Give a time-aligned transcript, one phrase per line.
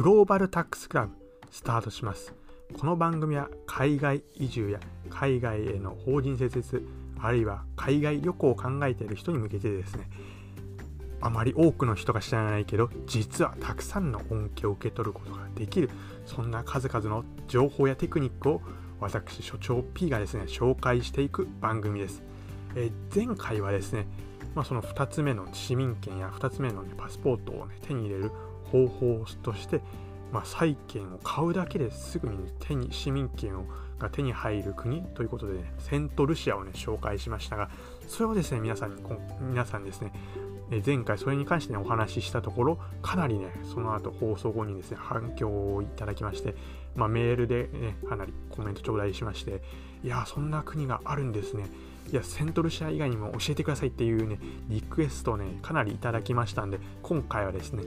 [0.00, 1.12] グローバルタックスクラブ
[1.50, 2.32] スタートします。
[2.72, 4.80] この番組は海外移住や
[5.10, 6.82] 海外への法人設立
[7.18, 10.08] あるいは海外旅行を考えている人に向けてですね。
[11.20, 15.90] あまり多くの人が知らないけど実はたくさんの恩恵を受け取ることができる
[16.24, 18.62] そんな数々の情報やテクニックを
[19.00, 22.22] 私所長 P がですね紹介していく番組です、
[22.74, 24.06] え前回はですね、
[24.54, 28.32] まあ、その2つ目の市民権や2つ目の、ね、パスポートを、ね、手に入れる
[28.70, 29.80] 方法として、
[30.32, 33.64] まあ、債券を買うだけですぐに手に市民権を
[34.00, 37.70] が手に入る国ということで、ね、セントルシアをね紹介しましたが
[38.08, 39.02] それをですね皆さんに
[39.40, 40.12] 皆さんですね
[40.84, 46.54] 前回それに関して、ね、お話ししたところかなりねその後放送後にですね反響をいただきまして、
[46.96, 49.62] まあ、メールで、ね、かなりコメント頂戴しまして
[50.02, 51.66] いやそんな国があるんですね。
[52.10, 57.84] いやセントルシア以外にも教えてくださいっていうねリクエストをねかなりいただきましたんで今回はですね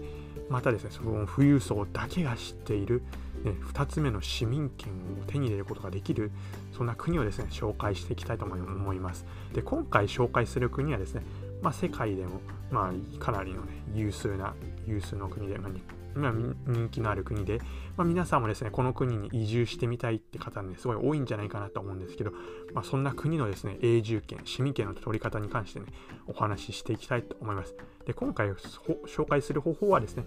[0.49, 3.03] またですねその富裕層だけが知っている、
[3.43, 6.31] ね、2つ目の市民権を手に入れることができる
[6.75, 9.25] そんな国をですね紹介していきたいと思います。
[9.53, 11.23] で今回紹介する国はですね
[11.63, 14.53] まあ、世界でも、まあ、かなりの、ね、有数な
[14.85, 15.71] 有数の国で、まあ、
[16.15, 17.59] 人気のある国で、
[17.97, 22.31] まあ、皆さんもですねこの国に移住してみたいって方ねすごい多いんじゃないかなと思うんですけど、
[22.73, 25.87] まあ、そんな国のですね永住権市民権の取り方に関してね
[26.27, 27.75] お話ししていきたいと思います。
[28.05, 30.25] で今回紹介する方法はですね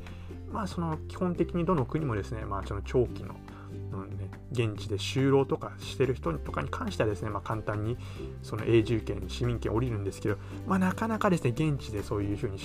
[0.51, 3.35] まあその基本的にどの国もですねまあその長期の
[3.77, 7.97] ね、現地で就労とかしてる人とかに関してはですね、まあ、簡単に
[8.43, 12.59] その永住権、市民権降りるんですけど、まあ、なかなかですね、現地でそういうふうに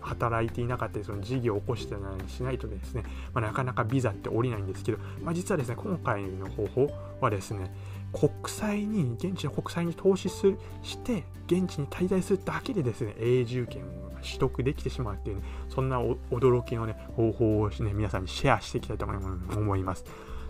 [0.00, 3.04] 働いていなかったり、その事業を起こしてないしないとですね、
[3.34, 7.74] まあ、なかなかビザって降りないんですけど、まあ、実はですね、今回の方法はですね、
[8.12, 13.86] 国債に、現地の国債に投資するして、現地に滞在するだけでですね、永住権を
[14.22, 20.04] 取得できてしまうっていうね、そんな驚きのね、方法をね、皆さんにシェアしていきたいと思います。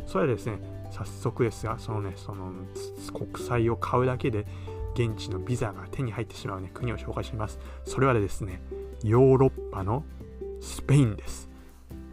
[0.07, 0.59] それはですね、
[0.91, 2.53] 早速ですが、そのね、その
[3.13, 4.47] 国債を買うだけで、
[4.95, 7.59] 現地のビザが手に入ってしまう、ね、国を紹介します。
[7.85, 8.63] それはですね、
[9.03, 10.05] ヨーロッパの
[10.61, 11.51] スペインです。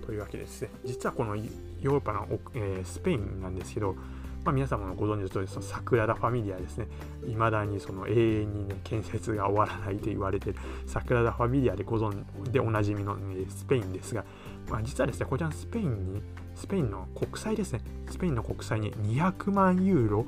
[0.05, 1.49] というわけですね、実はこのヨー
[1.85, 3.95] ロッパの、えー、スペインなんですけど、
[4.43, 6.87] まあ、皆様もご存知の通り、そのサクラダ・ファミリアですね、
[7.25, 14.25] いまだにその永遠に、ね、建設が終わらないと言われてるサクラダ・ファミリアでご存でおなじみの、ね、スペインですが、
[14.69, 16.21] まあ、実はですね、こちらのスペインに
[16.55, 20.25] スペインの国債ですね、スペインの国債に200万ユーロ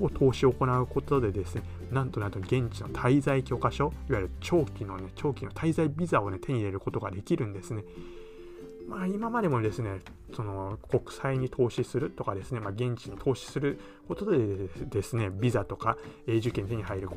[0.00, 7.84] を投資を行うことでですね、なんとなんと現地の滞在許可書、いわゆる長期のね、長期の滞在ビザをね、手に入れることができるんですね。
[8.88, 10.00] まあ、今までもですね、
[10.34, 13.78] その国債に投資するとかですね、まあ、現地に投資する
[14.08, 14.38] ことで
[14.86, 17.08] ですね、ビザとか永住権手に入る、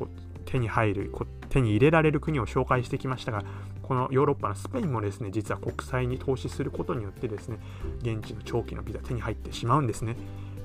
[0.44, 1.10] 手に入る、
[1.48, 3.42] 手に入れられる国を紹介してきましたが、
[3.82, 7.58] このヨーロッパのスペインもですね、実は国債に投資することによってですね、
[8.00, 10.16] 現地の長期のビザ手に入ってしまうんですね。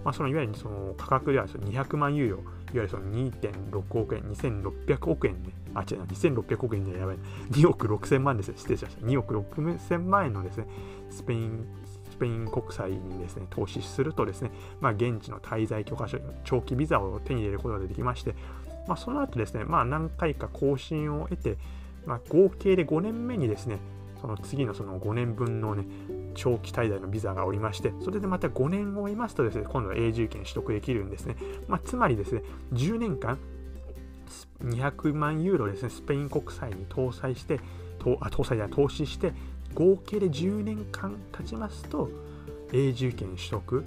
[0.03, 7.17] まあ、そのいわゆるその価格ではその200万ユーロ、いわゆるその2.6億円、2600億円ね、あ、違う、2600億円じゃやばい、
[7.51, 9.05] 2億6000万ですね、失礼しました。
[9.05, 10.67] 2億6000万円のですね、
[11.09, 11.66] スペイン、
[12.09, 18.34] スペイン国債にですね、投資するとですね、まあ、現地の滞在許可書、長期ビザを手に入れることができまして、
[18.88, 21.57] まあ、その後ですね、まあ、何回か更新を得て、
[22.07, 23.79] まあ、合計で5年目にですね、
[24.22, 25.85] その次のその5年分のね、
[26.34, 31.35] 長期滞在のビザがおりまして、それでまた5年を終えますとですね、今度は永住権取得できるんですね。
[31.67, 33.38] まあ、つまりですね、10年間、
[34.63, 37.59] 200万ユーロですね、スペイン国債に搭載して、
[38.00, 39.34] とあ搭載や投資して、
[39.73, 42.09] 合計で10年間経ちますと、
[42.72, 43.84] 永住権取得、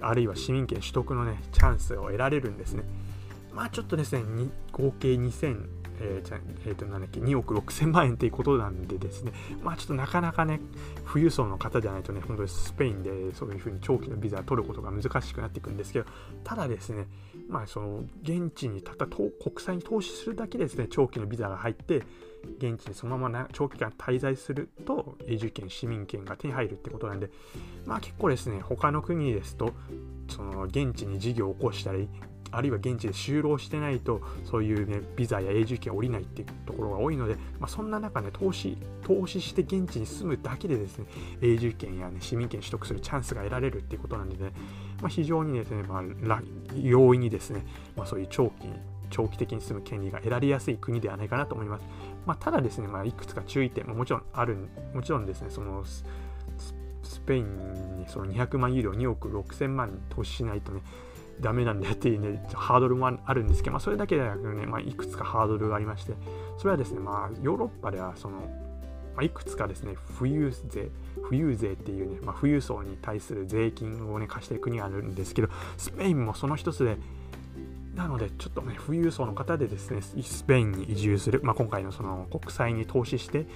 [0.00, 2.84] あるいは市民権取得のね、チャンスを得られるんですね。
[3.52, 4.22] まあちょっとですね、
[4.72, 9.32] 合計2000、えー、じゃえー、となんだっけ2億6000万円っていうことなんでですね、
[9.62, 10.60] まあちょっとなかなかね、
[11.06, 16.06] 富裕層の方じゃないとね、本当にスペインでそういうふうに長期のビザを取ることが難しくなっていくんですけど、
[16.44, 17.06] ただですね、
[17.48, 22.02] まあその現地にたった国債に投資するだけでですね、長期のビザが入って、
[22.58, 27.30] 現地にそのまま長期間滞在すると永住権、市民権が手に入るってことなんで、
[27.86, 29.72] まあ結構ですね、他の国ですと、
[30.28, 32.08] その現地に事業を起こしたり、
[32.50, 41.06] あるいは現地で就労してないとそういうねビザや永住権降りないっていうところが多いので、まあ、そんな中ね投資投資して現地に住むだけでですね
[41.40, 44.52] 永住権や、ね、市民権取得するチャンスが得られるっていうことなんでね、
[45.00, 46.42] まあ、非常にですね、まあ、
[46.76, 47.64] 容易にですね、
[47.96, 48.68] まあ、そういう長期
[49.10, 51.86] 長期的に住む権利が得られやすい国ではないかなと思います。
[52.26, 60.82] まあ、ただですね、まあ、いくつか注意点ももちろんある、もちろんですね、そのスペインにその200万ユーロ2億6000万に投資しないとね、
[61.40, 66.14] ダメなんだよっていうね、ハードルもあるんですけど、まあ、それだけではなくね、まあ、いくつかハードルがありまして、
[66.58, 70.90] それはですね、まあ、ヨーロッパでは、その、まあ、いくつかですね、富裕税、
[71.22, 76.96] 富裕税っていうね、まあ、富裕層に対する税金をね、貸している国があるんですけど、スペインもその一つで、
[77.94, 83.46] なので、ちょっとね、富裕層の方でですね、スペインに移住する、まあ、今回のその国債に投資して、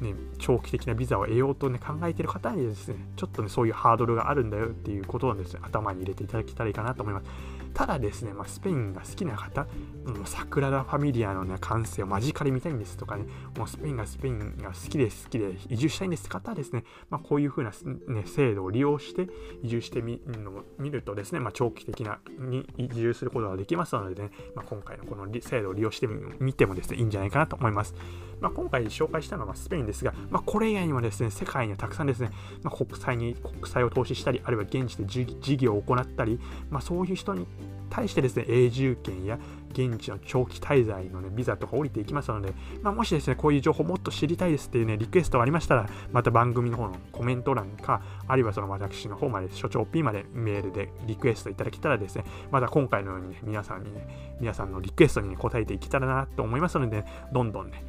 [0.00, 7.26] ね、長期的なビザを得ようと、ね、考えてる方にですね、ちょっとね、そういうハードルがあるんだよっていうことをですね、頭に入れていただけたらいいかなと思います。
[7.74, 9.66] ただですね、まあ、スペインが好きな方、
[10.04, 13.24] うん、サクラダ・ファミリアの、ね、完成を間近で見たいんですとかね、
[13.56, 17.72] もうスペインがスペインが好きで、好きで移住したいんですって方はですね、まあ、こういうふうな、
[18.08, 19.28] ね、制度を利用して
[19.62, 26.06] 移住してみるの見るとですね、まあ、長期的なに移住することができますのでね、まあ、今回のこの制度を利用して
[26.40, 27.94] みてもですね、いいんじゃないかなと思います。
[28.40, 32.30] まあ、今回紹介したのはスペインですが、まあ、これ以外にもですね、世界にはたくさんですね、
[32.62, 36.38] まあ、国債に国債を投資したり、あるいは現地で事業を行ったり、
[36.70, 37.46] まあ、そういう人に
[37.90, 39.38] 対してですね、永住権や
[39.70, 42.52] 現地の長期滞在の、ね、ビザとか降りていきますので、
[42.82, 57.84] まあ、もしですね、こういう情報もっと知りたいですっていうね、リクエストがありましたら、また番組の方のコメント欄か、あるいはその私の方まで、所長 P までメールでリクエストいただけたらですね、また今回のようにね、皆さんにね、皆さんのリクエストに、ね、答えていけたらなと思いますので、ね、どんどんね、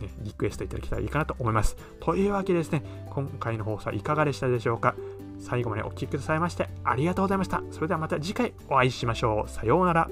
[0.00, 1.76] ね、リクエストいただけたらいいかなと思います。
[2.00, 4.94] というわけでですね、今回の放送はいかがでしたでしょうか？
[5.42, 7.62] 最後までお聴きくださいましてありがとうございました。
[7.70, 9.50] それではまた次回お会いしましょう。
[9.50, 10.08] さようなら。